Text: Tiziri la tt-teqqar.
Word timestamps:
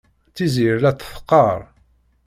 Tiziri 0.35 0.79
la 0.81 0.91
tt-teqqar. 0.93 1.59